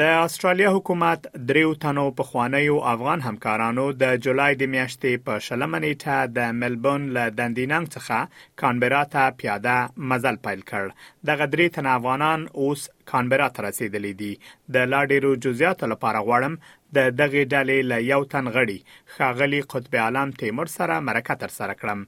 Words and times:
استرالیا 0.26 0.70
حکومت 0.76 1.20
دریو 1.48 1.74
تنو 1.82 2.02
پخوانیو 2.20 2.78
افغان 2.92 3.20
همکارانو 3.26 3.84
د 4.02 4.16
جولای 4.24 4.56
د 4.62 4.68
میاشتې 4.72 5.22
په 5.28 5.44
شلمه 5.46 5.80
نیټه 5.84 6.16
د 6.38 6.56
ملبون 6.62 7.02
له 7.16 7.22
دندیننګ 7.38 7.86
څخه 7.94 8.42
کانبرا 8.62 9.00
ته 9.14 9.22
پیاده 9.38 9.76
مزل 10.10 10.40
پیل 10.48 10.60
کړ 10.70 10.92
د 11.30 11.38
غدری 11.42 11.68
تن 11.76 11.88
افغانان 11.94 12.44
اوس 12.64 12.82
کانبرا 13.12 13.48
ته 13.58 13.66
رسیدلي 13.68 14.12
دي 14.20 14.30
د 14.78 14.92
لاډیرو 14.96 15.32
جزئیات 15.48 15.86
لپاره 15.94 16.24
غواړم 16.28 16.60
د 16.98 17.10
دغه 17.22 17.46
ډلې 17.52 17.90
له 17.92 18.02
یو 18.10 18.20
تن 18.36 18.54
غړي 18.58 18.78
خاغلی 19.16 19.62
قطب 19.76 20.00
عالم 20.06 20.36
تیمور 20.44 20.74
سره 20.78 21.00
مرکه 21.10 21.40
تر 21.44 21.58
سره 21.58 21.80
کړم 21.82 22.06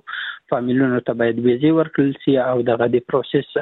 فامیلونو 0.54 1.00
ته 1.08 1.18
باید 1.22 1.42
ویزه 1.48 1.74
ورکړل 1.80 2.22
شي 2.26 2.36
او 2.48 2.58
دغه 2.72 2.92
د 2.96 3.04
پروسس 3.12 3.52